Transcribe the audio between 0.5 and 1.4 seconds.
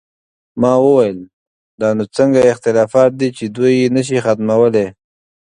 ما وویل: